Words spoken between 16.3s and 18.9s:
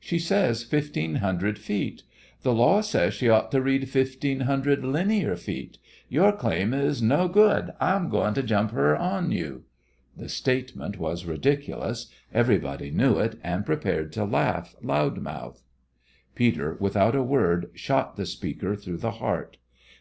Peter, without a word, shot the speaker